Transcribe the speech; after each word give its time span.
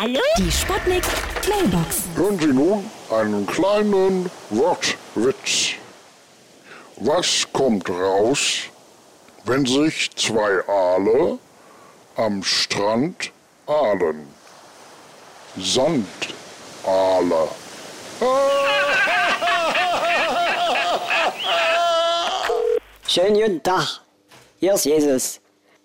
Hallo? 0.00 0.18
Die 0.38 0.50
Sputnik 0.50 1.04
Mailbox. 1.46 2.04
Hören 2.14 2.38
Sie 2.38 2.46
nun 2.46 2.90
einen 3.10 3.46
kleinen 3.46 4.30
Wortwitz. 4.48 5.74
Was 6.96 7.46
kommt 7.52 7.90
raus, 7.90 8.60
wenn 9.44 9.66
sich 9.66 10.10
zwei 10.16 10.66
Aale 10.66 11.38
am 12.16 12.42
Strand 12.42 13.30
ahlen? 13.66 14.26
Sandaale. 15.58 16.06
Schönen 23.06 23.34
guten 23.34 23.62
Tag. 23.62 24.00
Hier 24.60 24.72
ist 24.72 24.86
Jesus. 24.86 25.40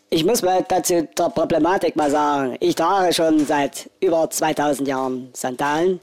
Ich 0.10 0.24
muss 0.24 0.42
mal 0.42 0.64
dazu 0.68 1.08
der 1.18 1.30
Problematik 1.30 1.96
mal 1.96 2.10
sagen. 2.12 2.58
Ich 2.60 2.76
trage 2.76 3.14
schon 3.14 3.46
seit 3.46 3.90
über 4.00 4.30
2000 4.30 4.88
Jahren 4.88 5.30
Sandalen, 5.34 6.00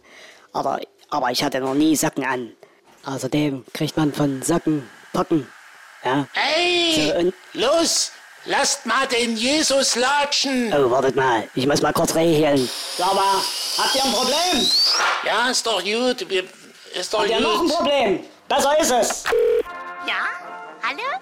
aber, 0.53 0.81
aber 1.11 1.31
ich 1.31 1.43
hatte 1.43 1.61
noch 1.61 1.75
nie 1.75 1.95
Socken 1.97 2.25
an. 2.25 2.53
Außerdem 3.05 3.65
kriegt 3.73 3.97
man 3.97 4.13
von 4.13 4.43
Socken 4.43 4.89
Pocken. 5.13 5.47
Ja. 6.05 6.27
Hey, 6.33 7.11
So, 7.13 7.19
und- 7.19 7.35
los, 7.55 8.11
lasst 8.45 8.85
mal 8.87 9.07
den 9.07 9.37
Jesus 9.37 9.95
latschen. 9.97 10.73
Oh, 10.75 10.91
wartet 10.91 11.15
mal. 11.17 11.49
Ich 11.55 11.67
muss 11.67 11.81
mal 11.81 11.93
kurz 11.93 12.15
regeln. 12.15 12.69
Sag 12.99 13.15
mal, 13.15 13.41
habt 13.79 13.95
ihr 13.95 14.05
ein 14.05 14.13
Problem? 14.13 14.69
Ja, 15.25 15.51
ist 15.51 15.65
doch 15.67 15.83
gut, 15.83 16.23
ist 16.95 17.15
doch 17.15 17.21
Habt 17.21 17.31
ihr 17.31 17.41
noch 17.41 17.61
ein 17.61 17.69
gut. 17.69 17.77
Problem? 17.77 18.21
Besser 18.49 18.79
ist 18.81 18.91
es. 18.91 19.25
Ja? 20.07 20.25
Hallo? 20.83 21.21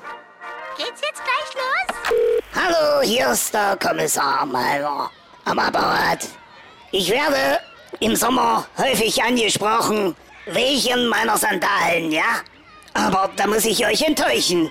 Geht's 0.79 1.01
jetzt 1.03 1.21
gleich 1.23 1.55
los? 1.55 2.40
Hallo, 2.63 3.01
hier 3.03 3.31
ist 3.31 3.55
der 3.55 3.75
Kommissar 3.77 4.45
Malmer 4.45 5.11
am 5.47 5.59
Apparat. 5.59 6.29
Ich 6.91 7.09
werde 7.11 7.59
im 8.01 8.15
Sommer 8.15 8.67
häufig 8.77 9.23
angesprochen 9.23 10.15
wegen 10.45 11.07
meiner 11.07 11.39
Sandalen, 11.39 12.13
ja? 12.13 12.43
Aber 12.93 13.31
da 13.37 13.47
muss 13.47 13.65
ich 13.65 13.87
euch 13.87 14.03
enttäuschen. 14.03 14.71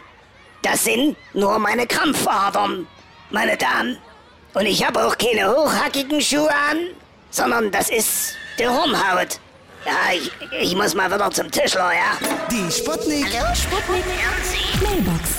Das 0.62 0.84
sind 0.84 1.16
nur 1.34 1.58
meine 1.58 1.88
Krampfadern, 1.88 2.86
meine 3.32 3.58
Damen. 3.58 3.98
Und 4.54 4.67
ich 4.67 4.86
habe 4.86 5.04
auch 5.04 5.17
keine 5.17 5.50
hochhackigen 5.50 6.22
Schuhe 6.22 6.52
an, 6.52 6.78
sondern 7.32 7.72
das 7.72 7.90
ist 7.90 8.36
die 8.60 8.67
Hornhaut. 8.67 9.40
Ja, 9.86 10.14
ich, 10.14 10.32
ich 10.62 10.76
muss 10.76 10.94
mal 10.94 11.12
wieder 11.12 11.32
zum 11.32 11.50
Tischler, 11.50 11.92
ja? 11.92 12.17
Die 12.52 12.72
Sputnik. 12.72 13.30
Sputnik 13.56 14.06
Mailbox. 14.82 15.39